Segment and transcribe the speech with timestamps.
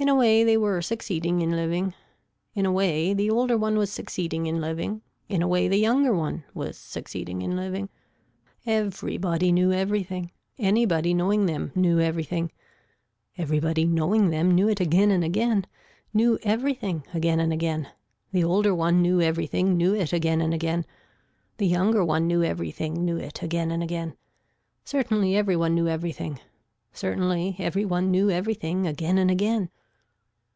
[0.00, 1.92] In a way they were succeeding in living.
[2.54, 6.14] In a way the older one was succeeding in living, in a way the younger
[6.14, 7.88] one was succeeding in living.
[8.64, 12.52] Everybody knew everything, anybody knowing them knew everything,
[13.36, 15.66] everybody knowing them knew it again and again,
[16.14, 17.88] knew everything again and again,
[18.30, 20.86] the older one knew everything knew it again and again.
[21.56, 24.14] The younger one knew everything knew it again and again.
[24.84, 26.38] Certainly every one knew everything.
[26.92, 29.70] Certainly every one knew everything again and again.